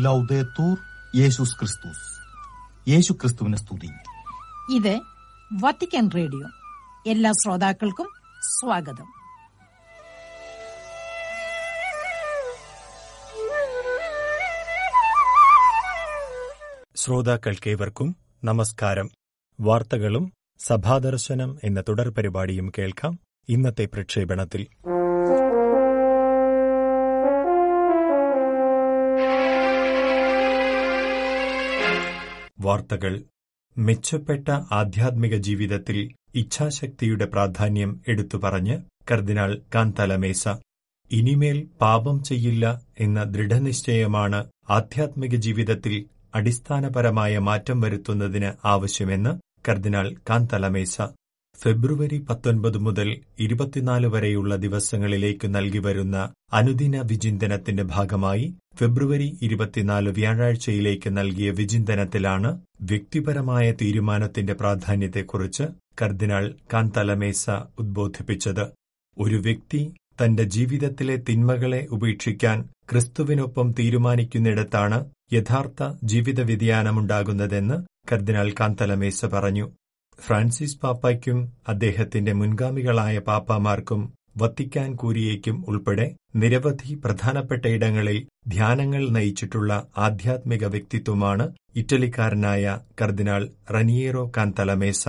ലൗദേത്തൂർ 0.00 0.78
യേശുസ് 1.16 1.58
ക്രിസ്തുസ് 1.58 2.20
യേശു 2.90 3.12
ക്രിസ്തുവിനെ 3.12 3.56
സ്തുതി. 3.56 3.88
ഇത് 4.76 5.00
വത്തിക്കാൻ 5.62 6.10
റേഡിയോ. 6.16 6.48
എല്ലാ 7.10 7.32
ശ്രോതാക്കൾക്കും 7.32 8.08
സ്വാഗതം. 8.40 9.12
ശ്രോതാക്കൾക്കേവർക്കും 16.96 18.16
നമസ്കാരം. 18.44 19.10
വാർത്തകളും 19.60 20.32
സഭാദർശനം 20.58 21.58
എന്ന 21.64 21.80
തുടർ 21.88 22.08
പരിപാടിയും 22.08 22.72
കേൾക്കാം. 22.78 23.18
ഇന്നത്തെ 23.48 23.84
പ്രക്ഷേപണത്തിൽ. 23.84 24.66
വാർത്തകൾ. 32.60 33.24
മെച്ചപ്പെട്ട 33.78 34.48
ആധ്യാത്മിക 34.72 35.36
ജീവിതത്തിൽ 35.36 35.98
ഇച്ഛാശക്തിയുടെ 36.34 37.24
പ്രാധാന്യം 37.24 38.00
എടുത്തുപറഞ്ഞ് 38.08 38.76
കർദിനാൾ 39.10 39.60
കാന്തലമേസ. 39.74 40.48
ഇനിമേൽ 41.10 41.68
പാപം 41.80 42.22
ചെയ്യില്ല 42.22 42.82
എന്ന 43.00 43.24
ദൃഢനിശ്ചയമാണ് 43.24 44.40
ആധ്യാത്മിക 44.70 45.34
ജീവിതത്തിൽ 45.36 46.06
അടിസ്ഥാനപരമായ 46.34 47.38
മാറ്റം 47.38 47.80
വരുത്തുന്നതിന് 47.80 48.52
ആവശ്യമെന്ന് 48.64 49.32
കർദിനാൾ 49.68 50.14
കാന്തലമേസ. 50.30 50.96
ഫെബ്രുവരി 51.62 52.18
പത്തൊൻപത് 52.30 52.78
മുതൽ 52.78 53.08
ഇരുപത്തിനാല് 53.40 54.06
വരെയുള്ള 54.06 54.56
ദിവസങ്ങളിലേക്ക് 54.56 55.54
നൽകി 55.54 55.78
വരുന്ന 55.78 56.16
അനുദിന 56.52 57.00
വിചിന്തനത്തിന്റെ 57.00 57.82
ഭാഗമായി 57.82 58.46
ഫെബ്രുവരി 58.78 59.38
ഇരുപത്തിനാല് 59.42 60.10
വ്യാഴാഴ്ചയിലേക്ക് 60.10 61.16
നൽകിയ 61.16 61.50
വിചിന്തനത്തിലാണ് 61.50 62.50
വ്യക്തിപരമായ 62.82 63.72
തീരുമാനത്തിന്റെ 63.72 64.54
പ്രാധാന്യത്തെക്കുറിച്ച് 64.54 65.66
കർദിനാൾ 66.02 66.56
കാന്തലമേസ 66.72 67.44
ഉദ്ബോധിപ്പിച്ചത്. 67.78 68.64
ഒരു 69.18 69.36
വ്യക്തി 69.36 69.82
തന്റെ 70.22 70.42
ജീവിതത്തിലെ 70.42 71.16
തിന്മകളെ 71.28 71.86
ഉപേക്ഷിക്കാൻ 71.90 72.58
ക്രിസ്തുവിനൊപ്പം 72.90 73.74
തീരുമാനിക്കുന്നിടത്താണ് 73.78 74.98
യഥാർത്ഥ 75.32 75.82
ജീവിത 76.04 76.40
വ്യതിയാനമുണ്ടാകുന്നതെന്ന് 76.40 77.76
കർദിനാൾ 78.12 78.54
കാന്തലമേസ 78.60 79.26
പറഞ്ഞു. 79.26 79.66
ഫ്രാൻസിസ് 80.26 80.80
പാപ്പയ്ക്കും 80.80 81.38
അദ്ദേഹത്തിന്റെ 81.68 82.32
മുൻഗാമികളായ 82.32 83.18
പാപ്പാമാർക്കും 83.18 84.00
വത്തിക്കാൻ 84.36 84.94
കൂരിയേക്കും 84.94 85.64
ഉൾപ്പെടെ 85.68 86.06
നിരവധി 86.36 86.94
പ്രധാനപ്പെട്ട 87.04 87.66
ഇടങ്ങളിൽ 87.66 88.18
ധ്യാനങ്ങൾ 88.48 89.08
നയിച്ചിട്ടുള്ള 89.08 89.72
ആധ്യാത്മിക 89.98 90.64
വ്യക്തിത്വമാണ് 90.66 91.46
ഇറ്റലിക്കാരനായ 91.76 92.64
കർദിനാൾ 93.00 93.42
റനിയേറോ 93.70 94.32
കാന്തലമേസ. 94.36 95.04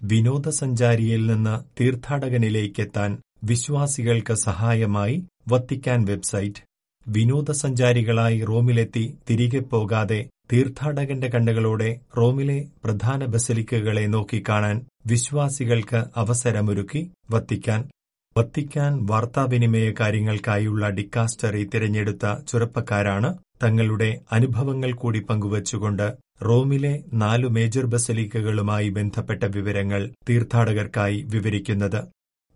വിനോദസഞ്ചാരിയിൽ 0.00 1.26
നിന്ന് 1.26 1.54
തീർത്ഥാടകനിലേക്കെത്താൻ 1.80 3.10
വിശ്വാസികൾക്ക് 3.44 4.34
സഹായമായി 4.38 5.16
വത്തിക്കാൻ 5.48 6.04
വെബ്സൈറ്റ്. 6.04 6.62
വിനോദസഞ്ചാരികളായി 7.06 8.44
റോമിലെത്തി 8.44 9.16
തിരികെ 9.30 9.58
പോകാതെ 9.58 10.20
തീർത്ഥാടകന്റെ 10.52 11.28
കണ്ണുകളോടെ 11.28 12.00
റോമിലെ 12.16 12.68
പ്രധാന 12.84 13.24
ബസലിക്കകളെ 13.24 14.06
നോക്കിക്കാണാൻ 14.06 14.76
വിശ്വാസികൾക്ക് 15.06 16.04
അവസരമൊരുക്കി 16.16 17.00
വത്തിക്കാൻ. 17.30 17.80
വത്തിക്കാൻ 18.36 19.06
വാർത്താവിനിമയ 19.06 19.94
കാര്യങ്ങൾക്കായുള്ള 20.00 20.88
ഡിക്കാസ്റ്ററി 20.88 21.64
തിരഞ്ഞെടുത്ത 21.74 22.34
ചെറുപ്പക്കാരാണ് 22.48 23.30
തങ്ങളുടെ 23.64 24.20
അനുഭവങ്ങൾ 24.32 24.92
കൂടി 24.92 25.20
പങ്കുവച്ചുകൊണ്ട് 25.20 26.06
റോമിലെ 26.44 27.02
നാലു 27.12 27.48
മേജർ 27.48 27.86
ബസലിക്കകളുമായി 27.86 28.88
ബന്ധപ്പെട്ട 28.88 29.44
വിവരങ്ങൾ 29.44 30.12
തീർത്ഥാടകർക്കായി 30.30 31.26
വിവരിക്കുന്നത്. 31.30 32.00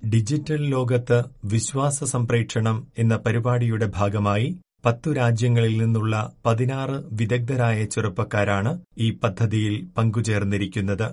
ഡിജിറ്റൽ 0.03 0.71
ലോകത്ത് 0.71 1.19
വിശ്വാസ 1.45 2.05
സംപ്രേക്ഷണം 2.05 2.87
എന്ന 2.99 3.17
പരിപാടിയുടെ 3.17 3.87
ഭാഗമായി 3.97 4.49
പത്തു 4.87 5.13
രാജ്യങ്ങളിൽ 5.13 5.77
നിന്നുള്ള 5.77 6.17
പതിനാറ് 6.47 6.97
വിദഗ്ധരായ 7.13 7.85
ചെറുപ്പക്കാരാണ് 7.85 8.73
ഈ 8.99 9.19
പദ്ധതിയിൽ 9.23 9.75
പങ്കുചേർന്നിരിക്കുന്നത്. 9.97 11.09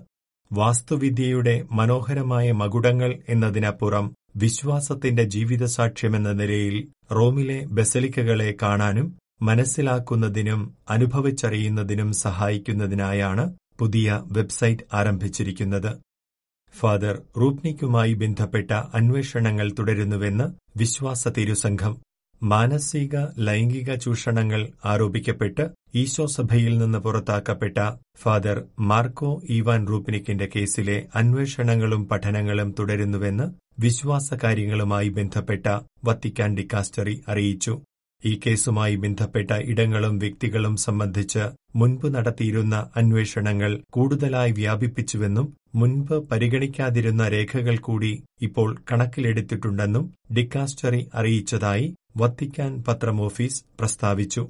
വാസ്തുവിദ്യയുടെ 0.51 1.56
മനോഹരമായ 1.72 2.51
മകുടങ്ങൾ 2.51 3.12
എന്നതിനപ്പുറം 3.29 4.06
വിശ്വാസത്തിന്റെ 4.35 5.23
ജീവിതസാക്ഷ്യമെന്ന 5.23 6.31
നിലയിൽ 6.31 6.75
റോമിലെ 7.12 7.66
ബസലിക്കകളെ 7.69 8.50
കാണാനും 8.62 9.07
മനസ്സിലാക്കുന്നതിനും 9.41 10.62
അനുഭവിച്ചറിയുന്നതിനും 10.89 12.13
സഹായിക്കുന്നതിനായാണ് 12.13 13.45
പുതിയ 13.79 14.22
വെബ്സൈറ്റ് 14.31 14.85
ആരംഭിച്ചിരിക്കുന്നത്. 14.94 15.91
ഫാദർ 16.75 17.16
റൂപ്നിക്കുമായി 17.41 18.13
ബന്ധപ്പെട്ട 18.13 18.72
അന്വേഷണങ്ങൾ 18.94 19.67
തുടരുന്നുവെന്ന് 19.79 20.45
വിശ്വാസ 20.78 21.28
തിരുസംഘം 21.28 21.94
മാനസിക 22.44 23.16
ലൈംഗിക 23.40 23.96
ചൂഷണങ്ങൾ 23.96 24.62
ആരോപിക്കപ്പെട്ട് 24.86 25.64
ഈശോ 25.96 26.26
സഭയിൽ 26.28 26.74
നിന്ന് 26.78 27.00
പുറത്താക്കപ്പെട്ട 27.00 27.78
ഫാദർ 28.22 28.58
മാർക്കോ 28.81 29.42
ഈവാൻ 29.50 29.88
റൂപ്നിക്കിന്റെ 29.88 30.50
കേസിലെ 30.56 30.98
അന്വേഷണങ്ങളും 31.16 32.08
പഠനങ്ങളും 32.08 32.76
തുടരുന്നുവെന്ന് 32.80 33.48
വിശ്വാസകാര്യങ്ങളുമായി 33.80 35.09
ബന്ധപ്പെട്ട 35.09 35.68
വത്തിക്കാൻ 36.06 36.58
ഡിക്കാസ്റ്ററി 36.58 37.24
അറിയിച്ചു. 37.28 37.74
ഈ 38.24 38.40
കേസുമായി 38.46 38.96
ബന്ധപ്പെട്ട 38.96 39.52
ഇടങ്ങളും 39.72 40.20
വ്യക്തികളും 40.20 40.78
സംബന്ധിച്ച് 40.78 41.44
മുൻപ് 41.75 42.08
നടത്തിയിരുന്ന 42.16 42.75
അന്വേഷണങ്ങൾ 42.96 43.72
കൂടുതലായി 43.90 44.52
വ്യാപിപ്പിച്ചുവെന്നും 44.52 45.48
മുൻപ് 45.75 46.16
പരിഗണിക്കാതിരുന്ന 46.31 47.28
രേഖകൾ 47.28 47.75
കൂടി 47.80 48.12
ഇപ്പോൾ 48.42 48.70
കണക്കിലെടുത്തിട്ടുണ്ടെന്നും 48.92 50.06
ഡിക്കാസ്റ്ററി 50.36 51.02
അറിയിച്ചതായി 51.14 51.88
വത്തിക്കാൻ 52.16 52.84
പത്രം 52.88 53.22
ഓഫീസ് 53.22 53.63
പ്രസ്താവിച്ചു. 53.79 54.44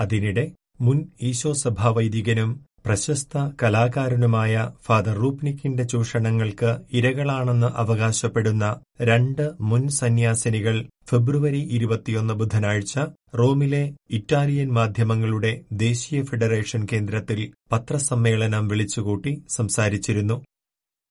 അതിനിടെ 0.00 0.52
മുൻ 0.80 0.98
ഈശോ 1.22 1.52
സഭാ 1.52 1.88
വൈദികനും 1.90 2.50
പ്രശസ്ത 2.86 3.38
കലാകാരനുമായ 3.62 4.52
ഫാദർ 4.86 5.16
റൂപ്നിക്കിന്റെ 5.16 5.82
ചൂഷണങ്ങൾക്ക് 5.82 6.78
ഇരകളാണെന്ന് 6.92 7.66
അവകാശപ്പെടുന്ന 7.76 8.80
രണ്ട് 9.00 9.50
മുൻ 9.60 9.88
സന്യാസിനികൾ 9.88 10.76
ഫെബ്രുവരി 11.10 11.60
ഇരുപത്തിയൊന്ന് 11.70 12.34
ബുധനാഴ്ച 12.34 12.94
റോമിലെ 13.34 13.82
ഇറ്റാലിയൻ 14.10 14.72
മാധ്യമങ്ങളുടെ 14.72 15.60
ദേശീയ 15.72 16.22
ഫെഡറേഷൻ 16.22 16.88
കേന്ദ്രത്തിൽ 16.92 17.40
പത്രസമ്മേളനം 17.72 18.68
വിളിച്ചുകൂട്ടി 18.68 19.42
സംസാരിച്ചിരുന്നു. 19.48 20.36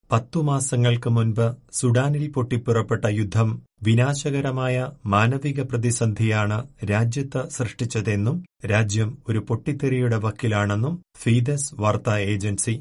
പത്തു 0.09 0.39
മാസങ്ങൾക്ക് 0.41 1.09
മുൻപ് 1.09 1.47
സുഡാനിൽ 1.79 2.23
പൊട്ടിപ്പുറപ്പെട്ട 2.35 3.05
യുദ്ധം 3.17 3.49
വിനാശകരമായ 3.83 4.75
മാനവിക 5.05 5.61
പ്രതിസന്ധിയാണ് 5.61 6.57
രാജ്യത്ത് 6.89 7.41
സൃഷ്ടിച്ചതെന്നും 7.47 8.37
രാജ്യം 8.65 9.17
ഒരു 9.29 9.39
പൊട്ടിത്തെറിയുടെ 9.39 10.17
വക്കിലാണെന്നും 10.17 10.93
ഫീദസ് 11.17 11.69
വാർത്താ 11.81 12.15
ഏജൻസി. 12.31 12.75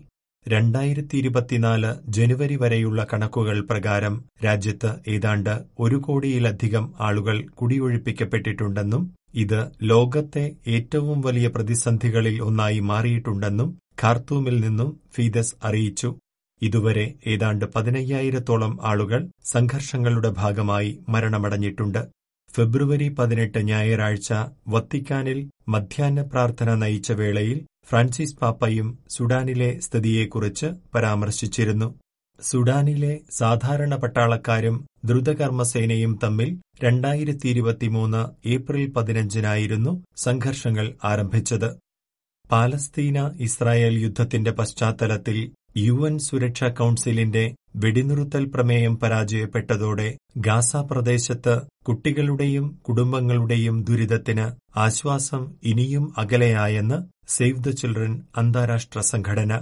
രണ്ടായിരത്തി 0.47 1.15
ഇരുപത്തിനാല് 1.17 1.91
ജനുവരി 2.09 2.57
വരെയുള്ള 2.57 3.07
കണക്കുകൾ 3.13 3.59
പ്രകാരം 3.71 4.15
രാജ്യത്ത് 4.45 4.91
ഏതാണ്ട് 5.15 5.55
ഒരു 5.79 5.97
കോടിയിലധികം 6.07 6.95
ആളുകൾ 7.01 7.37
കുടിയൊഴിപ്പിക്കപ്പെട്ടിട്ടുണ്ടെന്നും 7.55 9.05
ഇത് 9.35 9.61
ലോകത്തെ 9.83 10.45
ഏറ്റവും 10.77 11.21
വലിയ 11.21 11.49
പ്രതിസന്ധികളിൽ 11.49 12.39
ഒന്നായി 12.41 12.81
മാറിയിട്ടുണ്ടെന്നും 12.91 13.69
ഖാർത്തൂമിൽ 14.03 14.57
നിന്നും 14.61 14.91
ഫീദസ് 15.15 15.55
അറിയിച്ചു. 15.65 16.11
ഇതുവരെ 16.63 17.15
ഏതാണ്ട് 17.27 17.65
പതിനയ്യായിരത്തോളം 17.65 18.79
ആളുകൾ 18.83 19.21
സംഘർഷങ്ങളുടെ 19.45 20.29
ഭാഗമായി 20.29 20.99
മരണമടഞ്ഞിട്ടുണ്ട്. 21.09 22.03
ഫെബ്രുവരി 22.55 23.09
പതിനെട്ട് 23.09 23.59
ഞായറാഴ്ച 23.59 24.33
വത്തിക്കാനിൽ 24.69 25.39
മധ്യാഹ്ന 25.69 26.23
പ്രാർത്ഥന 26.23 26.75
നയിച്ച 26.75 27.13
വേളയിൽ 27.13 27.59
ഫ്രാൻസിസ് 27.89 28.37
പാപ്പയും 28.37 28.99
സുഡാനിലെ 29.09 29.81
സ്ഥിതിയെക്കുറിച്ച് 29.81 30.67
പരാമർശിച്ചിരുന്നു. 30.95 31.89
സുഡാനിലെ 32.43 33.21
സാധാരണ 33.31 33.95
പട്ടാളക്കാരും 33.97 34.87
ദ്രുതകർമ്മസേനയും 35.05 36.19
തമ്മിൽ 36.25 36.49
രണ്ടായിരത്തി 36.85 37.49
ഇരുപത്തിമൂന്ന് 37.49 38.49
ഏപ്രിൽ 38.49 38.91
പതിനഞ്ചിനായിരുന്നു 38.91 39.93
സംഘർഷങ്ങൾ 40.17 40.95
ആരംഭിച്ചത്. 41.05 41.69
പാലസ്തീന 42.51 43.19
ഇസ്രായേൽ 43.41 43.99
യുദ്ധത്തിന്റെ 43.99 44.51
പശ്ചാത്തലത്തിൽ 44.51 45.39
യു 45.77 46.07
എൻ 46.07 46.19
സുരക്ഷാ 46.19 46.69
കൌൺസിലിന്റെ 46.69 47.55
വെടിനിറുത്തൽ 47.77 48.45
പ്രമേയം 48.55 48.99
പരാജയപ്പെട്ടതോടെ 48.99 50.09
ഗാസ 50.37 50.77
പ്രദേശത്ത് 50.91 51.55
കുട്ടികളുടെയും 51.87 52.81
കുടുംബങ്ങളുടെയും 52.89 53.85
ദുരിതത്തിന് 53.85 54.47
ആശ്വാസം 54.77 55.43
ഇനിയും 55.65 56.15
അകലെയായെന്ന് 56.19 56.99
സേവ് 57.29 57.65
ദ 57.65 57.71
ചിൽഡ്രൻ 57.71 58.23
അന്താരാഷ്ട്ര 58.37 59.01
സംഘടന. 59.01 59.53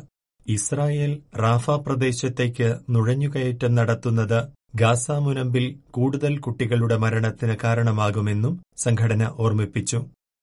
ഇസ്രായേൽ 0.46 1.12
റാഫ 1.38 1.70
പ്രദേശത്തേക്ക് 1.86 2.76
നുഴഞ്ഞുകയറ്റം 2.90 3.74
നടത്തുന്നത് 3.74 4.38
ഗാസ 4.76 5.10
മുനമ്പിൽ 5.10 5.64
കൂടുതൽ 5.90 6.38
കുട്ടികളുടെ 6.38 6.96
മരണത്തിന് 6.96 7.56
കാരണമാകുമെന്നും 7.64 8.54
സംഘടന 8.76 9.24
ഓർമ്മിപ്പിച്ചു. 9.38 9.98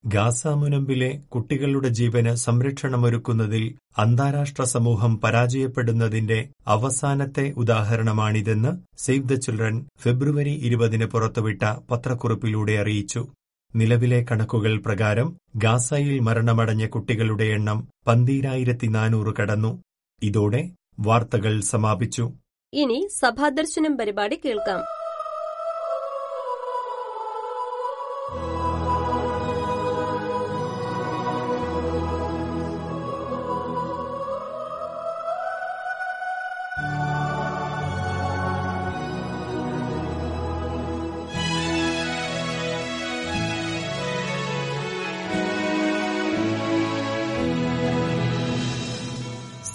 ഗാസ 0.06 0.48
മുനമ്പിലെ 0.48 1.22
കുട്ടികളുടെ 1.30 1.88
ജീവന് 1.88 2.36
സംരക്ഷണമൊരുക്കുന്നതിൽ 2.36 3.76
അന്താരാഷ്ട്ര 3.98 4.64
സമൂഹം 4.64 5.22
പരാജയപ്പെടുന്നതിന്റെ 5.22 6.50
അവസാനത്തെ 6.68 7.54
ഉദാഹരണമാണിതെന്ന് 7.58 8.72
സേവ് 8.98 9.30
ദ 9.30 9.34
ചിൽഡ്രൻ 9.34 9.86
ഫെബ്രുവരി 10.00 10.50
ഇരുപതിന് 10.50 11.06
പുറത്തുവിട്ട 11.06 11.64
പത്രക്കുറിപ്പിലൂടെ 11.92 12.74
അറിയിച്ചു. 12.74 13.28
നിലവിലെ 13.76 14.26
കണക്കുകൾ 14.32 14.78
പ്രകാരം 14.78 15.38
ഗാസയിൽ 15.56 16.20
മരണമടഞ്ഞ 16.20 16.88
കുട്ടികളുടെ 16.88 17.44
എണ്ണം 17.44 17.88
പന്തീരായിരത്തി 18.08 18.88
നാനൂറ് 18.88 19.36
കടന്നു. 19.36 19.84
ഇതോടെ 20.24 20.70
വാർത്തകൾ 21.00 21.60
സമാപിച്ചു. 21.62 22.32
ഇനി 22.74 23.08
സഭാദർശനം 23.20 23.98
പരിപാടി 23.98 24.42
കേൾക്കാം. 24.46 25.03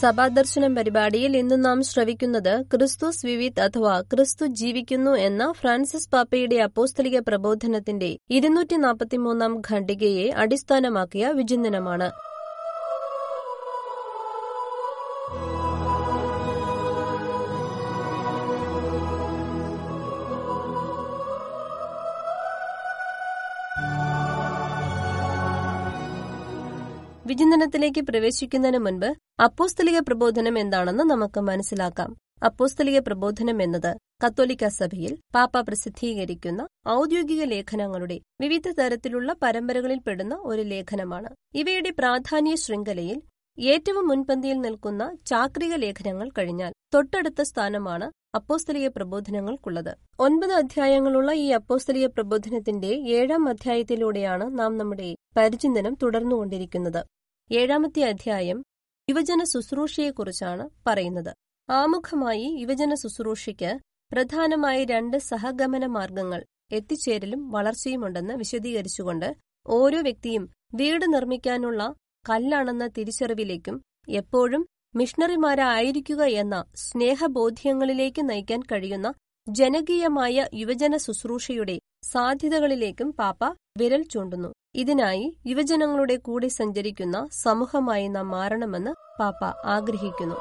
സഭാദർശനം 0.03 0.75
പരിപാടിയിൽ 0.75 1.33
ഇന്ന് 1.37 1.56
നാം 1.65 1.79
ശ്രവിക്കുന്നത് 1.83 2.53
ക്രിസ്തുസ് 2.73 3.27
വിവിത് 3.27 3.61
അഥവാ 3.61 3.95
ക്രിസ്തു 4.12 4.47
ജീവിക്കുന്നു 4.61 5.12
എന്ന 5.19 5.53
ഫ്രാൻസിസ് 5.53 6.11
പാപ്പയുടെ 6.11 6.59
അപ്പോസ്തലിക 6.59 7.19
പ്രബോധനത്തിന്റെ 7.19 8.11
ഇരുന്നൂറ്റി 8.31 8.77
നാൽപ്പത്തിമൂന്നാം 8.77 9.55
ഖണ്ഡികയെ 9.69 10.27
അടിസ്ഥാനമാക്കിയ 10.43 11.31
വിചിന്തനമാണ്. 11.31 12.09
വിചിന്തനത്തിലേക്ക് 27.29 28.01
പ്രവേശിക്കുന്നതിന് 28.01 28.79
മുൻപ് 28.79 29.07
അപ്പോസ്തലിക 29.41 29.99
പ്രബോധനം 29.99 30.59
എന്താണെന്ന് 30.59 31.05
നമുക്ക് 31.05 31.41
മനസ്സിലാക്കാം. 31.41 32.11
അപ്പോസ്തലിക 32.45 32.99
പ്രബോധനം 32.99 33.59
എന്നത് 33.63 33.89
കത്തോലിക്ക 34.25 34.69
സഭയിൽ 34.77 35.13
പാപ്പ 35.35 35.61
പ്രസിദ്ധീകരിക്കുന്ന 35.61 36.61
ഔദ്യോഗിക 36.89 37.43
ലേഖനങ്ങളുടെ 37.45 38.17
വിവിധ 38.43 38.69
തരത്തിലുള്ള 38.79 39.33
പരമ്പരകളിൽ 39.43 40.01
പെടുന്ന 40.07 40.37
ഒരു 40.51 40.63
ലേഖനമാണ്. 40.63 41.31
ഇവയുടെ 41.55 41.91
പ്രാധാന്യ 41.91 42.55
ശൃംഖലയിൽ 42.55 43.19
ഏറ്റവും 43.59 44.09
മുൻപന്തിയിൽ 44.09 44.59
നിൽക്കുന്ന 44.61 45.03
ചാക്രിക 45.27 45.75
ലേഖനങ്ങൾ 45.85 46.29
കഴിഞ്ഞാൽ 46.39 46.73
തൊട്ടടുത്ത 46.95 47.41
സ്ഥാനമാണ് 47.43 48.07
അപ്പോസ്തലിക 48.35 48.89
പ്രബോധനങ്ങൾക്കുള്ളത്. 48.89 49.93
ഒൻപത് 50.21 50.53
അധ്യായങ്ങളുള്ള 50.53 51.31
ഈ 51.45 51.47
അപ്പോസ്തലിക 51.51 52.07
പ്രബോധനത്തിന്റെ 52.07 52.93
ഏഴാം 53.19 53.49
അധ്യായത്തിലൂടെയാണ് 53.49 54.59
നാം 54.59 54.73
നമ്മുടെ 54.79 55.09
പരിചിന്തനം 55.37 55.95
തുടർന്നുകൊണ്ടിരിക്കുന്നത്. 56.03 57.01
ഏഴാമത്തെ 57.50 58.03
അധ്യായം 58.05 58.59
യുവജന 59.09 59.45
ശുശ്രൂഷയെക്കുറിച്ചാണ് 59.45 60.65
പറയുന്നത്. 60.87 61.31
ആമുഖമായി 61.69 62.49
യുവജന 62.61 62.95
ശുശ്രൂഷയ്ക്ക് 62.95 63.71
പ്രധാനമായി 64.11 64.85
രണ്ട് 64.85 65.17
സഹഗമന 65.21 65.87
മാർഗങ്ങൾ 65.87 66.41
എത്തിച്ചേരലും 66.71 67.50
വളർച്ചയുമുണ്ടെന്ന് 67.50 68.35
വിശദീകരിച്ചുകൊണ്ട് 68.35 69.29
ഓരോ 69.67 70.00
വ്യക്തിയും 70.00 70.45
വീട് 70.75 71.05
നിർമ്മിക്കാനുള്ള 71.12 71.83
കല്ലാണെന്ന 72.25 72.87
തിരിച്ചറിവിലേക്കും 72.87 73.77
എപ്പോഴും 74.12 74.62
മിഷണറിമാരായിരിക്കുക 74.95 76.23
എന്ന 76.43 76.56
സ്നേഹബോധ്യങ്ങളിലേക്ക് 76.79 78.31
നയിക്കാൻ 78.31 78.61
കഴിയുന്ന 78.73 79.09
ജനകീയമായ 79.47 80.47
യുവജന 80.55 80.97
ശുശ്രൂഷയുടെ 80.97 81.77
സാധ്യതകളിലേക്കും 82.03 83.12
പാപ്പ 83.12 83.45
വിരൽ 83.79 84.03
ചൂണ്ടുന്നു. 84.03 84.49
ഇതിനായി 84.75 85.37
യുവജനങ്ങളുടെ 85.47 86.17
കൂടെ 86.17 86.49
സഞ്ചരിക്കുന്ന 86.49 87.29
സമൂഹമായി 87.43 88.09
നാം 88.09 88.29
മാറണമെന്ന് 88.31 88.93
പാപ്പ 89.21 89.45
ആഗ്രഹിക്കുന്നു. 89.65 90.39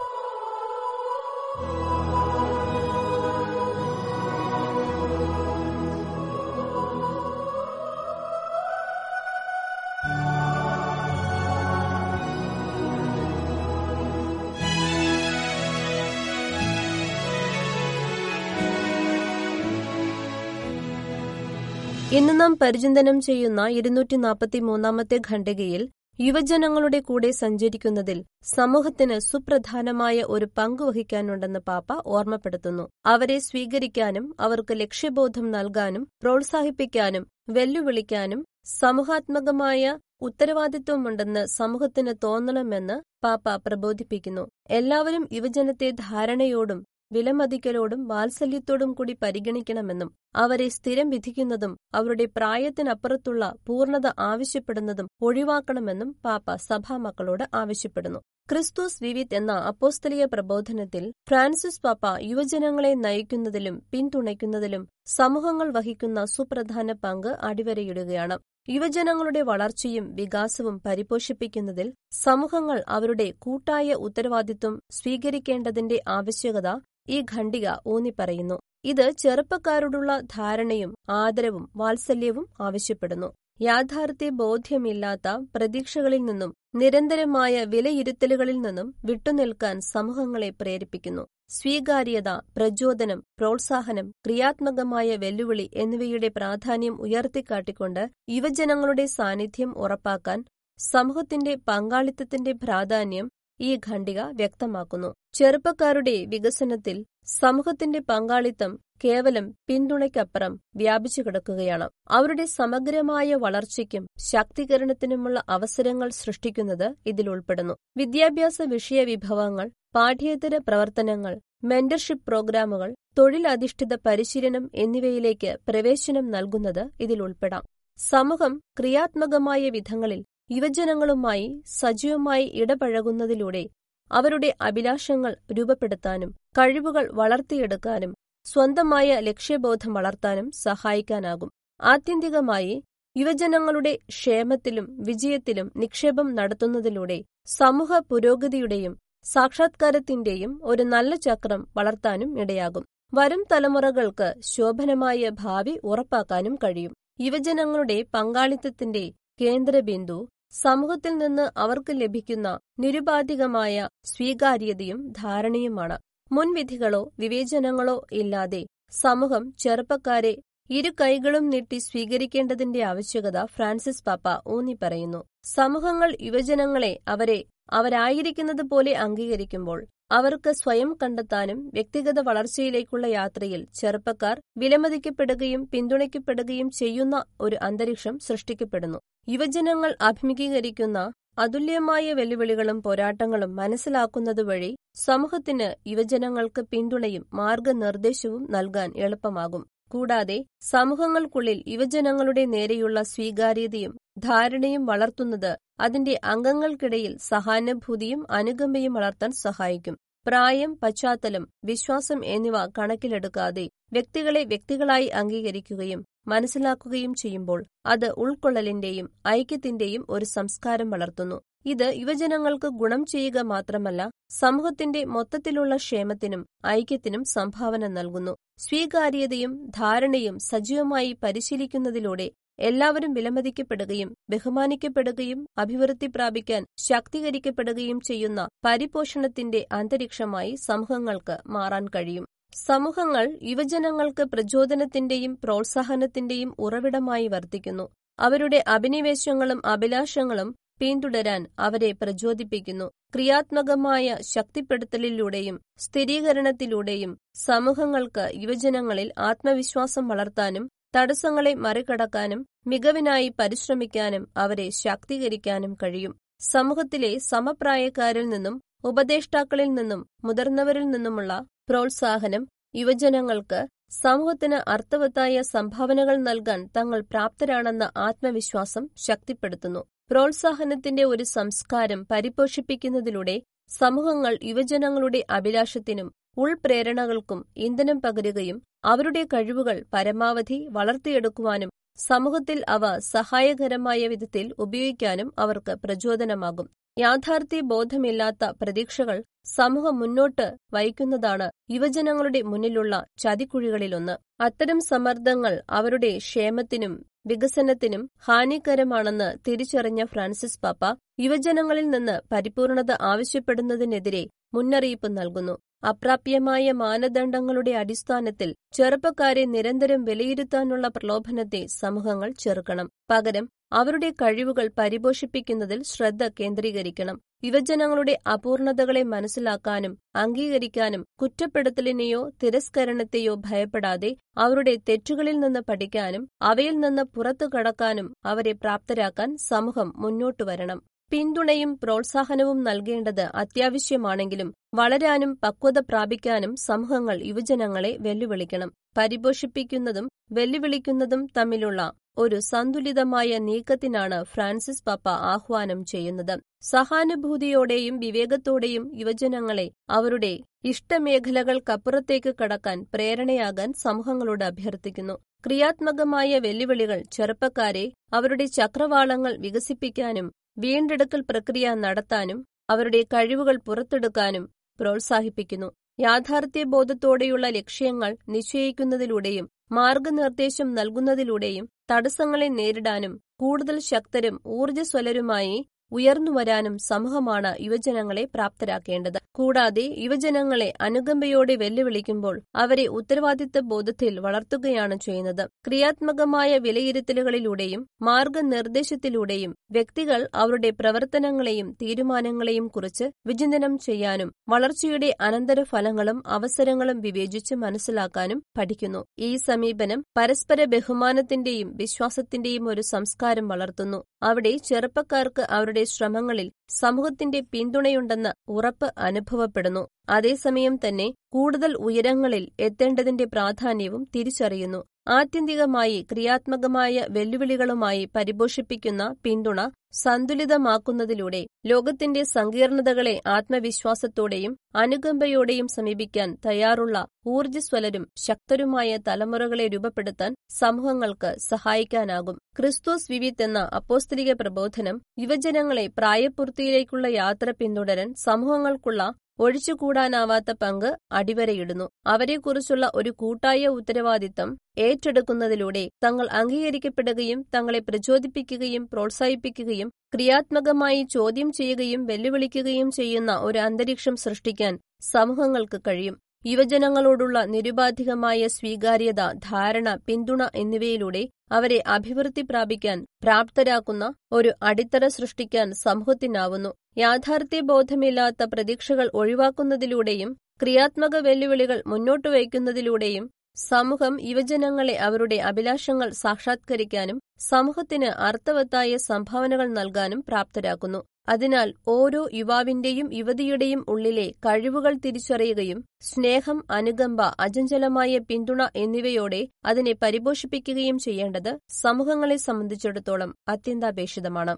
ഇന്ന് 22.12 22.34
നാം 22.40 22.52
പരിചിന്തനം 22.62 23.22
ചെയ്യുന്ന 23.22 23.62
ഇരുന്നൂറ്റി 23.68 24.16
നാൽപ്പത്തി 24.16 24.60
മൂന്നാമത്തെ 24.60 25.18
ഖണ്ഡികയിൽ 25.30 25.82
യുവജനങ്ങളുടെ 26.20 27.00
കൂടെ 27.00 27.32
സഞ്ചരിക്കുന്നതിൽ 27.32 28.20
സമൂഹത്തിന് 28.44 29.20
സുപ്രധാനമായ 29.20 30.24
ഒരു 30.28 30.48
പങ്ക് 30.58 30.84
വഹിക്കാനുണ്ടെന്ന് 30.84 31.60
പാപ്പ 31.60 31.94
ഓർമ്മപ്പെടുത്തുന്നു. 32.06 32.90
അവരെ 33.06 33.40
സ്വീകരിക്കാനും 33.40 34.36
അവർക്ക് 34.40 34.74
ലക്ഷ്യബോധം 34.74 35.52
നൽകാനും 35.52 36.08
പ്രോത്സാഹിപ്പിക്കാനും 36.22 37.26
വെല്ലുവിളിക്കാനും 37.50 38.42
സമൂഹാത്മകമായ 38.80 39.98
ഉത്തരവാദിത്വമുണ്ടെന്ന് 40.22 41.46
സമൂഹത്തിന് 41.58 42.14
തോന്നണമെന്ന് 42.24 42.98
പാപ്പ 43.24 43.56
പ്രബോധിപ്പിക്കുന്നു. 43.68 44.46
എല്ലാവരും 44.70 45.28
യുവജനത്തെ 45.32 45.90
ധാരണയോടും 46.06 46.80
വിലമതിക്കലോടും 47.12 48.02
വാത്സല്യത്തോടും 48.06 48.90
കൂടി 48.94 49.14
പരിഗണിക്കണമെന്നും 49.14 50.10
അവരെ 50.36 50.68
സ്ഥിരം 50.70 51.08
വിധിക്കുന്നതും 51.10 51.74
അവരുടെ 51.94 52.26
പ്രായത്തിനപ്പുറത്തുള്ള 52.36 53.44
പൂർണത 53.68 54.08
ആവശ്യപ്പെടുന്നതും 54.24 55.08
ഒഴിവാക്കണമെന്നും 55.22 56.10
പാപ്പ 56.26 56.56
സഭാമക്കളോട് 56.66 57.46
ആവശ്യപ്പെടുന്നു. 57.54 58.20
ക്രിസ്തുസ് 58.50 59.04
വിവിത് 59.04 59.36
എന്ന 59.36 59.52
അപ്പോസ്തലീയ 59.52 60.26
പ്രബോധനത്തിൽ 60.26 61.14
ഫ്രാൻസിസ് 61.30 61.82
പാപ്പ 61.82 62.06
യുവജനങ്ങളെ 62.22 62.94
നയിക്കുന്നതിലും 62.94 63.84
പിന്തുണയ്ക്കുന്നതിലും 63.92 64.84
സമൂഹങ്ങൾ 65.06 65.70
വഹിക്കുന്ന 65.72 66.26
സുപ്രധാന 66.26 66.92
പങ്ക് 66.92 67.28
അടിവരയിടുകയാണ്. 67.28 68.38
യുവജനങ്ങളുടെ 68.70 69.42
വളർച്ചയും 69.42 70.16
വികാസവും 70.16 70.82
പരിപോഷിപ്പിക്കുന്നതിൽ 70.86 71.94
സമൂഹങ്ങൾ 72.12 72.84
അവരുടെ 72.88 73.34
കൂട്ടായ 73.40 73.94
ഉത്തരവാദിത്വം 73.94 74.80
സ്വീകരിക്കേണ്ടതിന്റെ 74.92 76.02
ആവശ്യകത 76.08 76.72
ഈ 77.10 77.20
ഖണ്ഡിക 77.22 77.68
ഊന്നിപ്പറയുന്നു. 77.86 78.60
ഇത് 78.86 79.12
ചെറുപ്പക്കാരോടുള്ള 79.18 80.20
ധാരണയും 80.20 80.96
ആദരവും 81.10 81.72
വാത്സല്യവും 81.76 82.48
ആവശ്യപ്പെടുന്നു. 82.62 83.30
യാഥാർത്ഥ്യ 83.60 84.30
ബോധ്യമില്ലാത്ത 84.40 85.28
പ്രതീക്ഷകളിൽ 85.56 86.22
നിന്നും 86.26 86.52
നിരന്തരമായ 86.76 87.64
വിലയിരുത്തലുകളിൽ 87.66 88.58
നിന്നും 88.66 88.88
വിട്ടുനിൽക്കാൻ 89.04 89.76
സമൂഹങ്ങളെ 89.94 90.50
പ്രേരിപ്പിക്കുന്നു. 90.52 91.24
സ്വീകാര്യത 91.52 92.30
പ്രചോദനം 92.56 93.20
പ്രോത്സാഹനം 93.40 94.08
ക്രിയാത്മകമായ 94.26 95.10
വെല്ലുവിളി 95.16 95.70
എന്നിവയുടെ 95.76 96.30
പ്രാധാന്യം 96.38 96.96
ഉയർത്തിക്കാട്ടിക്കൊണ്ട് 97.06 98.04
യുവജനങ്ങളുടെ 98.30 99.06
സാന്നിധ്യം 99.18 99.72
ഉറപ്പാക്കാൻ 99.76 100.40
സമൂഹത്തിന്റെ 100.80 101.54
പങ്കാളിത്തത്തിന്റെ 101.70 102.54
പ്രാധാന്യം 102.64 103.28
ഈ 103.60 103.72
ഖണ്ഡിക 103.86 104.22
വ്യക്തമാക്കുന്നു. 104.40 105.10
ചെറുപ്പക്കാരുടെ 105.34 106.18
വികസനത്തിൽ 106.34 106.98
സമൂഹത്തിന്റെ 107.40 108.00
പങ്കാളിത്തം 108.10 108.72
കേവലം 109.04 109.54
പിന്തുണയ്ക്കപ്പുറം 109.68 110.54
വ്യാപിച്ചു 110.76 111.22
കിടക്കുകയാണ്. 111.22 111.88
അവരുടെ 112.12 112.46
സമഗ്രമായ 112.52 113.36
വളർച്ചയ്ക്കും 113.36 114.04
ശാക്തീകരണത്തിനുമുള്ള 114.28 115.44
അവസരങ്ങൾ 115.50 116.10
സൃഷ്ടിക്കുന്നത് 116.14 116.88
ഇതിലുൾപ്പെടുന്നു 117.06 117.76
വിദ്യാഭ്യാസ 117.96 118.58
വിഷയ 118.68 119.04
വിഭവങ്ങൾ 119.04 119.68
പാഠ്യേതര 119.96 120.58
പ്രവർത്തനങ്ങൾ 120.68 121.34
മെന്റർഷിപ്പ് 121.64 122.26
പ്രോഗ്രാമുകൾ 122.26 122.90
തൊഴിലധിഷ്ഠിത 123.18 123.94
പരിശീലനം 124.06 124.70
എന്നിവയിലേക്ക് 124.76 125.52
പ്രവേശനം 125.68 126.32
നൽകുന്നത് 126.32 126.84
ഇതിലുൾപ്പെടാം 127.00 127.64
സമൂഹം 128.00 128.54
ക്രിയാത്മകമായ 128.80 129.70
വിധങ്ങളിൽ 129.70 130.20
യുവജനങ്ങളുമായി 130.52 131.48
സജീവമായി 131.80 132.46
ഇടപഴകുന്നതിലൂടെ 132.56 133.64
അവരുടെ 134.12 134.56
അഭിലാഷങ്ങൾ 134.62 135.36
രൂപപ്പെടുത്താനും 135.52 136.30
കഴിവുകൾ 136.58 137.06
വളർത്തിയെടുക്കാനും 137.14 138.12
സ്വന്തമായ 138.48 139.20
ലക്ഷ്യബോധം 139.20 139.94
വളർത്താനും 139.94 140.52
സഹായിക്കാനാകും. 140.66 141.50
ആത്യന്തികമായി 141.80 142.76
യുവജനങ്ങളുടെ 143.16 143.94
ക്ഷേമത്തിലും 144.10 144.86
വിജയത്തിലും 145.00 145.68
നിക്ഷേപം 145.76 146.28
നടത്തുന്നതിലൂടെ 146.36 147.18
സമൂഹ 147.58 148.00
പുരോഗതിയുടെയും 148.10 148.94
സാക്ഷാത്കാരത്തിന്റെയും 149.26 150.52
ഒരു 150.64 150.84
നല്ല 150.84 151.16
ചക്രം 151.26 151.62
വളർത്താനും 151.78 152.32
ഇടയാകും. 152.40 152.84
വരും 153.14 153.44
തലമുറകൾക്ക് 153.52 154.30
ശോഭനമായ 154.52 155.30
ഭാവി 155.44 155.74
ഉറപ്പാക്കാനും 155.84 156.56
കഴിയും. 156.56 156.94
യുവജനങ്ങളുടെ 157.20 157.98
പങ്കാളിത്തത്തിന്റെ 158.16 159.06
കേന്ദ്രബിന്ദു 159.42 160.20
സമൂഹത്തിൽ 160.56 161.14
നിന്ന് 161.18 161.46
അവർക്ക് 161.58 161.94
ലഭിക്കുന്ന 162.02 162.48
നിരുപാധികമായ 162.80 163.76
സ്വീകാര്യതയും 164.06 165.00
ധാരണയുമാണ്. 165.22 165.98
മുൻവിധികളോ 166.32 167.12
വിവേചനങ്ങളോ 167.20 168.06
ഇല്ലാതെ 168.12 168.62
സമൂഹം 168.94 169.54
ചെറുപ്പക്കാരെ 169.60 170.34
ഇരു 170.70 170.90
കൈകളും 171.02 171.50
നീട്ടി 171.50 171.78
സ്വീകരിക്കേണ്ടതിന്റെ 171.80 172.82
ആവശ്യകത 172.84 173.46
ഫ്രാൻസിസ് 173.46 174.04
പാപ്പ 174.04 174.28
ഊന്നി 174.48 174.78
പറയുന്നു. 174.82 175.22
സമൂഹങ്ങൾ 175.56 176.10
യുവജനങ്ങളെ 176.22 177.00
അവരെ 177.08 177.38
അവരായിരിക്കുന്നത് 177.70 178.62
പോലെ 178.62 178.94
അംഗീകരിക്കുമ്പോൾ 178.96 179.80
അവർക്ക് 180.12 180.52
സ്വയം 180.54 180.98
കണ്ടെത്താനും 181.04 181.60
വ്യക്തിഗത 181.74 182.20
വളർച്ചയിലേക്കുള്ള 182.20 183.08
യാത്രയിൽ 183.08 183.68
ചെറുപ്പക്കാർ 183.76 184.36
വിലമതിക്കപ്പെടുകയും 184.58 185.64
പിന്തുണയ്ക്കപ്പെടുകയും 185.72 186.70
ചെയ്യുന്ന 186.72 187.16
ഒരു 187.42 187.56
അന്തരീക്ഷം 187.62 188.20
സൃഷ്ടിക്കപ്പെടുന്നു. 188.20 189.00
യുവജനങ്ങൾ 189.28 189.96
അഭിമുഖീകരിക്കുന്ന 190.02 191.00
അതുല്യമായ 191.38 192.14
വെല്ലുവിളികളും 192.14 192.84
പോരാട്ടങ്ങളും 192.84 193.56
മനസ്സിലാക്കുന്നതുവഴി 193.56 194.70
സമൂഹത്തിന് 194.96 195.90
യുവജനങ്ങൾക്ക് 195.90 196.62
പിന്തുണയും 196.62 197.28
മാർഗനിർദ്ദേശവും 197.34 198.52
നൽകാൻ 198.52 198.92
എളുപ്പമാകും. 198.96 199.64
കൂടാതെ 199.90 200.38
സമൂഹങ്ങൾക്കുള്ളിൽ 200.64 201.64
യുവജനങ്ങളുടെ 201.68 202.46
നേരെയുള്ള 202.46 203.04
സ്വീകാര്യതയും 203.04 203.94
ധാരണയും 204.20 204.86
വളർത്തുന്നത് 204.86 205.52
അതിന്റെ 205.80 206.20
അംഗങ്ങൾക്കിടയിൽ 206.24 207.18
സഹാനുഭൂതിയും 207.30 208.26
അനുകമ്പയും 208.32 208.94
വളർത്താൻ 208.94 209.32
സഹായിക്കും. 209.32 209.96
പ്രായം 210.28 210.72
പശ്ചാത്തലം 210.76 211.44
വിശ്വാസം 211.64 212.20
എന്നിവ 212.26 212.58
കണക്കിലെടുക്കാതെ 212.78 213.64
വ്യക്തികളെ 213.92 214.42
വ്യക്തികളായി 214.44 215.08
അംഗീകരിക്കുകയും 215.20 216.00
മനസ്സിലാക്കുകയും 216.28 217.14
ചെയ്യുമ്പോൾ 217.14 217.60
അത് 217.86 218.08
ഉൾക്കൊള്ളലിന്റെയും 218.18 219.08
ഐക്യത്തിന്റെയും 219.32 220.04
ഒരു 220.10 220.26
സംസ്കാരം 220.30 220.90
വളർത്തുന്നു. 220.90 221.38
ഇത് 221.68 221.94
യുവജനങ്ങൾക്ക് 221.96 222.68
ഗുണം 222.68 223.06
ചെയ്യുക 223.06 223.38
മാത്രമല്ല 223.44 224.02
സമൂഹത്തിന്റെ 224.32 225.04
മൊത്തത്തിലുള്ള 225.06 225.76
ക്ഷേമത്തിനും 225.76 226.42
ഐക്യത്തിനും 226.68 227.24
സംഭാവന 227.24 227.88
നൽകുന്നു. 227.88 228.34
സ്വീകാര്യതയും 228.58 229.54
ധാരണയും 229.70 230.40
സജീവമായി 230.40 231.18
പരിശീലിക്കുന്നതിലൂടെ 231.24 232.28
എല്ലാവരും 232.60 233.14
വിലമതിക്കപ്പെടുകയും 233.14 234.16
ബഹുമാനിക്കപ്പെടുകയും 234.30 235.48
അഭിവൃദ്ധി 235.58 236.08
പ്രാപിക്കാൻ 236.08 236.66
ശാക്തീകരിക്കപ്പെടുകയും 236.78 238.00
ചെയ്യുന്ന 238.00 238.48
പരിപോഷണത്തിന്റെ 238.66 239.68
അന്തരീക്ഷമായി 239.72 240.56
സമൂഹങ്ങൾക്ക് 240.68 241.38
മാറാൻ 241.48 241.86
കഴിയും. 241.88 242.26
സമൂഹങ്ങൾ 242.66 243.26
യുവജനങ്ങൾക്ക് 243.42 244.24
പ്രചോദനത്തിന്റെയും 244.24 245.34
പ്രോത്സാഹനത്തിന്റെയും 245.44 246.56
ഉറവിടമായി 246.60 247.28
വർത്തിക്കുന്നു. 247.28 247.86
അവരുടെ 248.20 248.64
അഭിനിവേശങ്ങളും 248.68 249.60
അഭിലാഷങ്ങളും 249.66 250.50
പിന്തുടരാൻ 250.82 251.42
അവരെ 251.60 251.92
പ്രചോദിപ്പിക്കുന്നു. 252.02 252.88
ക്രിയാത്മകമായ 253.14 254.18
ശക്തിപ്പെടുത്തലിലൂടെയും 254.34 255.56
സ്ഥിരീകരണത്തിലൂടെയും 255.78 257.12
സമൂഹങ്ങൾക്ക് 257.46 258.26
യുവജനങ്ങളിൽ 258.44 259.10
ആത്മവിശ്വാസം 259.30 260.08
വളർത്താനും 260.08 260.66
തടസ്സങ്ങളെ 260.96 261.54
മറികടക്കാനും 261.66 262.42
മികവിനായി 262.66 263.30
പരിശ്രമിക്കാനും 263.40 264.24
അവരെ 264.38 264.68
ശാക്തീകരിക്കാനും 264.84 265.74
കഴിയും. 265.84 266.14
സമൂഹത്തിലെ 266.44 267.12
സമപ്രായക്കാരിൽ 267.32 268.26
നിന്നും 268.30 268.56
ഉപദേഷ്ടാക്കളിൽ 268.84 269.70
നിന്നും 269.74 270.02
മുതിർന്നവരിൽ 270.24 270.86
നിന്നുമുള്ള 270.90 271.32
പ്രോത്സാഹനം 271.70 272.44
യുവജനങ്ങൾക്ക് 272.76 273.60
സമൂഹത്തിന് 273.96 274.58
അർത്ഥവത്തായ 274.68 275.36
സംഭാവനകൾ 275.56 276.16
നൽകാൻ 276.22 276.62
തങ്ങൾ 276.78 277.00
പ്രാപ്തരാണെന്ന 277.12 277.86
ആത്മവിശ്വാസം 278.08 278.84
ശക്തിപ്പെടുത്തുന്നു. 279.06 279.82
പ്രോത്സാഹനത്തിന്റെ 280.10 281.04
ഒരു 281.04 281.24
സംസ്കാരം 281.28 282.06
പരിപോഷിപ്പിക്കുന്നതിലൂടെ 282.12 283.34
സമൂഹങ്ങൾ 283.72 284.34
യുവജനങ്ങളുടെ 284.42 285.24
അഭിലാഷത്തിനും 285.30 286.08
ഉൾപ്രേരണകൾക്കും 286.38 287.40
ഇന്ധനം 287.58 287.98
പകരുകയും 288.02 288.58
അവരുടെ 288.84 289.24
കഴിവുകൾ 289.24 289.84
പരമാവധി 289.94 290.68
വളർത്തിയെടുക്കുവാനും 290.72 291.72
സമൂഹത്തിൽ 292.00 292.64
അവ 292.68 292.86
സഹായകരമായ 293.08 294.08
വിധത്തിൽ 294.08 294.54
ഉപയോഗിക്കാനും 294.58 295.34
അവർക്ക് 295.40 295.74
പ്രചോദനമാകും. 295.84 296.68
യാഥാർത്ഥ്യ 296.98 297.62
ബോധമില്ലാത്ത 297.66 298.46
പ്രതീക്ഷകൾ 298.62 299.18
സമൂഹം 299.50 300.00
മുന്നോട്ട് 300.00 300.46
വഹിക്കുന്നതാണ് 300.74 301.48
യുവജനങ്ങളുടെ 301.72 302.42
മുന്നിലുള്ള 302.42 302.94
ചതിക്കുഴികളിലൊന്ന്. 303.18 304.16
അത്തരം 304.42 304.80
സമ്മർദ്ദങ്ങൾ 304.82 305.54
അവരുടെ 305.70 306.12
ക്ഷേമത്തിനും 306.20 306.94
വികസനത്തിനും 307.28 308.04
ഹാനികരമാണെന്ന് 308.28 309.30
തിരിച്ചറിഞ്ഞ 309.48 310.02
ഫ്രാൻസിസ് 310.06 310.60
പാപ്പ 310.60 310.84
യുവജനങ്ങളിൽ 311.20 311.90
നിന്ന് 311.90 312.16
പരിപൂർണത 312.32 312.92
ആവശ്യപ്പെടുന്നതിനെതിരെ 313.04 314.24
മുന്നറിയിപ്പ് 314.54 315.10
നൽകുന്നു 315.18 315.56
അപ്രാപ്യമായ 315.84 316.72
മാനദണ്ഡങ്ങളുടെ 316.72 317.72
അടിസ്ഥാനത്തിൽ 317.72 318.56
ചെറുപ്പക്കാരെ 318.74 319.46
നിരന്തരം 319.46 320.04
വിലയിരുത്താനുള്ള 320.04 320.88
പ്രലോഭനത്തെ 320.88 321.66
സമൂഹങ്ങൾ 321.82 322.32
ചെറുക്കണം. 322.40 322.90
പകരം 323.10 323.46
അവരുടെ 323.72 324.10
കഴിവുകൾ 324.12 324.68
പരിപോഷിപ്പിക്കുന്നതിൽ 324.78 325.84
ശ്രദ്ധ 325.84 326.24
കേന്ദ്രീകരിക്കണം. 326.40 327.18
യുവജനങ്ങളുടെ 327.44 328.20
അപൂർണതകളെ 328.34 329.04
മനസ്സിലാക്കാനും 329.04 329.98
അംഗീകരിക്കാനും 330.16 331.06
കുറ്റപ്പെടുത്തലിനെയോ 331.22 332.30
തിരസ്കരണത്തെയോ 332.44 333.36
ഭയപ്പെടാതെ 333.36 334.12
അവരുടെ 334.38 334.76
തെറ്റുകളിൽ 334.90 335.40
നിന്ന് 335.40 335.60
പഠിക്കാനും 335.60 336.30
അവയിൽ 336.42 336.80
നിന്ന് 336.80 337.04
പുറത്തു 337.16 337.46
കടക്കാനും 337.56 338.14
അവരെ 338.26 338.52
പ്രാപ്തരാക്കാൻ 338.52 339.38
സമൂഹം 339.50 339.94
മുന്നോട്ടു 339.98 340.44
വരണം. 340.44 340.82
പിന്തുണയും 341.12 341.72
പ്രോത്സാഹനവും 341.84 342.64
നൽകേണ്ടത് 342.64 343.26
അത്യാവശ്യമാണെങ്കിലും 343.36 344.54
വളരാനും 344.74 345.38
പക്വത 345.44 345.80
പ്രാപിക്കാനും 345.80 346.56
സമൂഹങ്ങൾ 346.56 347.18
യുവജനങ്ങളെ 347.26 347.98
വെല്ലുവിളിക്കണം. 348.00 348.70
പരിപോഷിപ്പിക്കുന്നതും 348.98 350.06
വെല്ലുവിളിക്കുന്നതും 350.32 351.28
തമ്മിലുള്ള 351.38 351.82
ഒരു 352.18 352.40
സന്തുലിതമായ 352.40 353.38
നീക്കത്തിനാണ് 353.38 354.24
ഫ്രാൻസിസ് 354.24 354.84
പാപ്പ 354.84 355.10
ആഹ്വാനം 355.10 355.86
ചെയ്യുന്നത്. 355.86 356.36
സഹാനുഭൂതിയോടെയും 356.72 357.98
വിവേകത്തോടെയും 358.00 358.92
യുവജനങ്ങളെ 358.96 359.68
അവരുടെ 359.90 360.34
ഇഷ്ടമേഖലകൾക്കപ്പുറത്തേക്ക് 360.64 362.36
കടക്കാൻ 362.42 362.86
പ്രേരണയാകാൻ 362.94 363.74
സമൂഹങ്ങളോട് 363.74 364.44
അഭ്യർത്ഥിക്കുന്നു. 364.44 365.16
ക്രിയാത്മകമായ 365.46 366.40
വെല്ലുവിളികൾ 366.40 367.04
ചെറുപ്പക്കാരെ 367.12 367.86
അവരുടെ 368.14 368.46
ചക്രവാളങ്ങൾ 368.46 369.38
വികസിപ്പിക്കാനും 369.38 370.28
വീണ്ടെടുക്കൽ 370.58 371.22
പ്രക്രിയ 371.22 371.74
നടത്താനും 371.76 372.40
അവരുടെ 372.70 373.02
കഴിവുകൾ 373.14 373.56
പുറത്തെടുക്കാനും 373.66 374.46
പ്രോത്സാഹിപ്പിക്കുന്നു. 374.80 375.70
യാഥാർത്ഥ്യബോധത്തോടെയുള്ള 376.00 377.46
ലക്ഷ്യങ്ങൾ 377.50 378.12
നിശ്ചയിക്കുന്നതിലൂടെയും 378.28 379.46
മാർഗനിർദ്ദേശം 379.72 380.68
നൽകുന്നതിലൂടെയും 380.74 381.66
തടസ്സങ്ങളെ 381.92 382.48
നേരിടാനും 382.50 383.14
കൂടുതൽ 383.40 383.78
ശക്തരും 383.90 384.36
ഊർജസ്വലരുമായി 384.58 385.58
ഉയർന്നുവരാനും 385.92 386.78
സമൂഹമാണ് 386.78 387.56
യുവജനങ്ങളെ 387.60 388.28
പ്രാപ്തരാക്കേണ്ടത്. 388.34 389.20
കൂടാതെ 389.36 389.96
യുവജനങ്ങളെ 389.98 390.74
അനുകമ്പയോടെ 390.82 391.56
വെല്ലുവിളിക്കുമ്പോൾ 391.56 392.42
അവരെ 392.56 392.88
ഉത്തരവാദിത്ത 392.88 393.60
ബോധത്തിൽ 393.60 394.20
വളർത്തുകയാണ് 394.20 394.98
ചെയ്യുന്നത്. 394.98 395.50
ക്രിയാത്മകമായ 395.66 396.58
വിലയിരുത്തലുകളിലൂടെയും 396.58 397.88
മാർഗനിർദ്ദേശത്തിലൂടെയും 398.02 399.56
വ്യക്തികൾ 399.72 400.30
അവരുടെ 400.34 400.70
പ്രവർത്തനങ്ങളെയും 400.70 401.72
തീരുമാനങ്ങളെയും 401.82 402.68
കുറിച്ച് 402.68 403.12
വിചിന്തനം 403.26 403.78
ചെയ്യാനും 403.78 404.34
വളർച്ചയുടെ 404.50 405.16
അനന്തരഫലങ്ങളും 405.22 406.24
അവസരങ്ങളും 406.28 407.02
വിവേചിച്ച് 407.02 407.56
മനസ്സിലാക്കാനും 407.56 408.44
പഠിക്കുന്നു. 408.58 409.06
ഈ 409.20 409.36
സമീപനം 409.36 410.04
പരസ്പര 410.18 410.66
ബഹുമാനത്തിന്റെയും 410.66 411.76
വിശ്വാസത്തിന്റെയും 411.76 412.70
ഒരു 412.70 412.82
സംസ്കാരം 412.82 413.48
വളർത്തുന്നു. 413.48 414.04
അവിടെ 414.24 414.58
ചെറുപ്പക്കാർക്ക് 414.58 415.42
അവരുടെ 415.42 415.77
ശ്രമങ്ങളിൽ 415.84 416.52
സമൂഹത്തിന്റെ 416.70 417.40
പിന്തുണയുണ്ടെന്ന് 417.40 418.30
ഉറപ്പ് 418.48 418.94
അനുഭവപ്പെടുന്നു. 418.98 419.88
അതേസമയം 420.10 420.80
തന്നെ 420.88 421.14
കൂടുതൽ 421.34 421.74
ഉയരങ്ങളിൽ 421.74 422.50
എത്തേണ്ടതിന്റെ 422.60 423.26
പ്രാധാന്യവും 423.26 424.08
തിരിച്ചറിയുന്നു. 424.16 424.84
ആത്യന്തികമായി 425.08 426.04
ക്രിയാത്മകമായ 426.04 427.06
വെല്ലുവിളികളുമായി 427.10 428.06
പരിപോഷിപ്പിക്കുന്ന 428.16 429.14
പിന്തുണ 429.24 429.60
സന്തുലിതമാക്കുന്നതിലൂടെ 429.94 431.40
ലോകത്തിന്റെ 431.66 432.24
സങ്കീർണതകളെ 432.34 433.22
ആത്മവിശ്വാസത്തോടെയും 433.28 434.54
അനുകമ്പയോടെയും 434.76 435.68
സമീപിക്കാൻ 435.68 436.36
തയ്യാറുള്ള 436.46 436.98
ഊർജസ്വലരും 437.28 438.08
ശക്തരുമായ 438.18 438.98
തലമുറകളെ 439.08 439.68
രൂപപ്പെടുത്താൻ 439.68 440.32
സമൂഹങ്ങൾക്ക് 440.60 441.32
സഹായിക്കാനാകും. 441.50 442.38
ക്രിസ്തുസ് 442.56 443.12
വിവിത്ത് 443.12 443.44
എന്ന 443.44 443.70
അപ്പോസ്തലിക 443.74 444.32
പ്രബോധനം 444.34 445.02
യുവജനങ്ങളെ 445.20 445.88
പ്രായപൂർത്തിയിലേക്കുള്ള 445.98 447.08
യാത്ര 447.14 447.52
പിന്തുടരാൻ 447.52 448.14
സമൂഹങ്ങൾക്കുള്ള 448.24 449.02
ഒഴിച്ചുകൂടാനാവാത്ത 449.40 450.52
പങ്ക് 450.52 451.00
അടിവരയിടുന്നു. 451.12 451.90
അവരെക്കുറിച്ചുള്ള 452.08 452.90
ഒരു 452.96 453.12
കൂട്ടായ 453.18 453.68
ഉത്തരവാദിത്തം 453.68 454.50
ഏറ്റെടുക്കുന്നതിലൂടെ 454.78 455.90
തങ്ങൾ 456.04 456.28
അംഗീകരിക്കപ്പെടുകയും 456.32 457.46
തങ്ങളെ 457.56 457.80
പ്രചോദിപ്പിക്കുകയും 457.80 458.86
പ്രോത്സാഹിപ്പിക്കുകയും 458.86 459.90
ക്രിയാത്മകമായി 460.14 461.04
ചോദ്യം 461.04 461.52
ചെയ്യുകയും 461.52 462.06
വെല്ലുവിളിക്കുകയും 462.06 462.92
ചെയ്യുന്ന 462.92 463.38
ഒരു 463.40 463.60
അന്തരീക്ഷം 463.60 464.16
സൃഷ്ടിക്കാൻ 464.16 464.74
സമൂഹങ്ങൾക്ക് 465.12 465.82
കഴിയും. 465.88 466.16
യുവജനങ്ങളോടുള്ള 466.48 467.38
നിരുപാധികമായ 467.54 468.48
സ്വീകാര്യത 468.48 469.22
ധാരണ 469.48 469.90
പിന്തുണ 470.08 470.42
എന്നിവയിലൂടെ 470.62 471.24
അവരെ 471.52 471.80
അഭിവൃദ്ധി 471.96 472.44
പ്രാപിക്കാൻ 472.52 472.98
പ്രാപ്തരാക്കുന്ന 473.24 474.06
ഒരു 474.32 474.52
അടിത്തറ 474.70 475.06
സൃഷ്ടിക്കാൻ 475.16 475.68
സമൂഹത്തിനാവുന്നു. 475.86 476.72
യാഥാർത്ഥ്യബോധമില്ലാത്ത 476.98 478.44
പ്രതീക്ഷകൾ 478.54 479.08
ഒഴിവാക്കുന്നതിലൂടെയും 479.22 480.32
ക്രിയാത്മക 480.62 481.16
വെല്ലുവിളികൾ 481.28 481.80
മുന്നോട്ടു 481.88 482.30
വയ്ക്കുന്നതിലൂടെയും 482.30 483.26
സമൂഹം 483.70 484.14
യുവജനങ്ങളെ 484.30 484.96
അവരുടെ 485.06 485.38
അഭിലാഷങ്ങൾ 485.50 486.10
സാക്ഷാത്കരിക്കാനും 486.24 487.18
സമൂഹത്തിന് 487.50 488.10
അർത്ഥവത്തായ 488.28 488.98
സംഭാവനകൾ 489.10 489.68
നൽകാനും 489.80 490.20
പ്രാപ്തരാക്കുന്നു. 490.28 491.02
അതിനാൽ 491.30 491.74
ഓരോ 491.88 492.30
യുവാവിന്റെയും 492.34 493.14
യുവതിയുടെയും 493.14 493.86
ഉള്ളിലെ 493.90 494.30
കഴിവുകൾ 494.30 494.94
തിരിച്ചറിയുകയും 494.94 495.86
സ്നേഹം 496.02 496.64
അനുകമ്പ 496.72 497.36
അചഞ്ചലമായ 497.40 498.18
പിന്തുണ 498.18 498.68
എന്നിവയോടെ 498.76 499.48
അതിനെ 499.66 499.96
പരിപോഷിപ്പിക്കുകയും 500.02 501.00
ചെയ്യേണ്ടത് 501.00 501.60
സമൂഹങ്ങളെ 501.70 502.38
സംബന്ധിച്ചിടത്തോളം 502.38 503.36
അത്യന്താപേക്ഷിതമാണ്. 503.48 504.58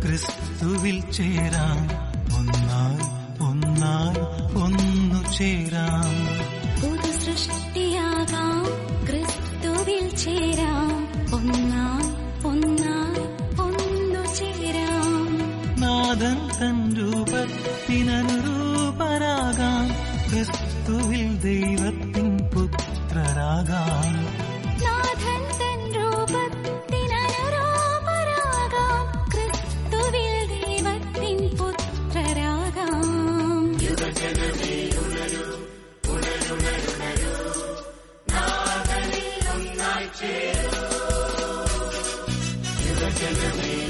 ക്രിസ്തുവിൽ 0.00 1.10
ചേരാം. 1.10 2.09
ഒന്നായി 2.80 3.42
ഒന്നായി 3.42 4.20
ഒന്നു 4.62 5.32
ചേരാം. 5.32 6.26
പുതു 6.82 7.12
സൃഷ്ടിയാകാം 7.12 8.64
ക്രിസ്തുവിൽ 9.06 10.16
ചേരാം. 10.16 10.90
ഒന്നായി 11.34 12.10
ഒന്നായി 12.46 13.24
ഒന്നു 13.60 14.34
ചേരാം. 14.34 15.38
നാഥൻ 15.80 16.38
തൻ 16.60 16.96
രൂപത്തിനനുരൂപരാകാം. 16.96 18.20
ക്രിസ്തുവിൽ 20.30 21.40
ദൈവത്തിൻ 21.40 22.38
പുത്രരാകാം. 22.38 24.29
Tenderly. 43.12 43.89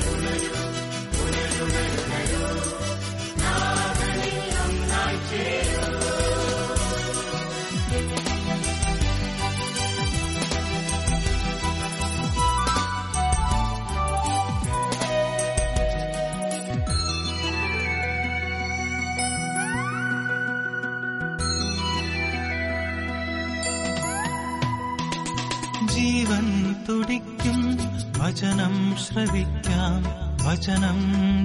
वचनं 29.21 31.01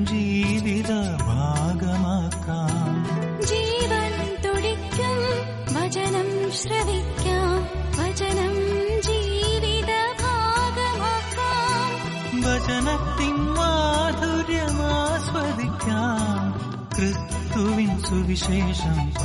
जीवितभागमाका 0.09 0.99
जीवन्तु 3.49 4.53
वचनं 5.75 6.29
श्रविज्ञा 6.59 7.41
वचनं 7.97 8.55
जीवित 9.07 9.91
भागमाका 10.21 11.51
वचन 12.45 12.87
तिं 13.17 13.37
माधुर्यमास्वदिज्ञा 13.59 14.71
कृतु 16.95 17.65
विशेषम् 18.31 19.24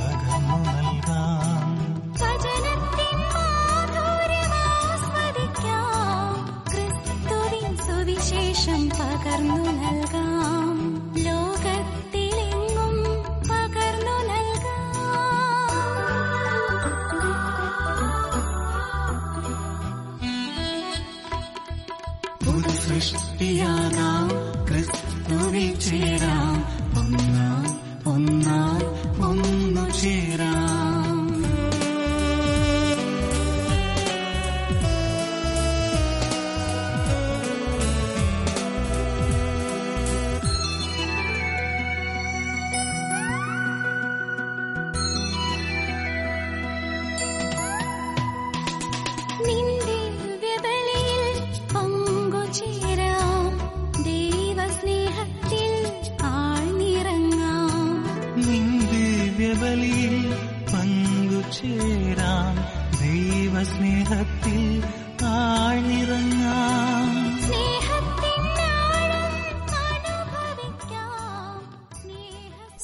സൃഷ്ടിയാകാം 22.59 24.27
ക്രിസ്തുവിൽ 24.67 25.79
ചേരാം 25.79 26.55
ഒന്നായി 26.97 27.73
ഒന്നായി 28.07 28.78
ഒന്നു 28.78 28.78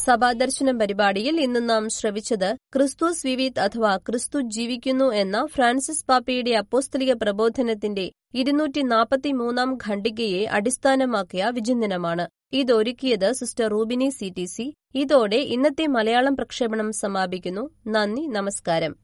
സഭാദർശനം 0.07 0.79
പരിപാടിയിൽ 0.79 1.41
ഇന്ന് 1.41 1.69
നാം 1.69 1.89
ശ്രവിച്ചത് 1.89 2.57
ക്രിസ്തുസ് 2.75 3.27
വിവിത് 3.27 3.61
അഥവാ 3.61 3.97
ക്രിസ്തു 3.97 4.41
ജീവിക്കുന്നു 4.41 5.05
എന്ന 5.13 5.47
ഫ്രാൻസിസ് 5.47 6.05
പാപ്പയുടെ 6.07 6.51
അപ്പോസ്തലിക 6.51 7.13
പ്രബോധനത്തിന്റെ 7.13 8.13
ഇരുന്നൂറ്റി 8.35 8.83
നാൽപ്പത്തിമൂന്നാം 8.83 9.79
ഖണ്ഡികയെ 9.87 10.45
അടിസ്ഥാനമാക്കിയ 10.45 11.51
വിചിന്തനമാണ്. 11.55 12.29
ഇതൊരുക്കിയത് 12.53 13.33
sister 13.33 13.67
Rubini 13.67 14.09
C 14.09 14.35
T 14.39 14.45
C. 14.45 14.75
ഇതോടെ 14.95 15.37
ഇന്നത്തെ 15.37 15.87
മലയാളം 15.87 16.37
പ്രക്ഷേപണം 16.37 16.93
സമാപിക്കുന്നു. 16.93 17.71
നന്ദി 17.87 18.27
നമസ്കാരം. 18.27 18.95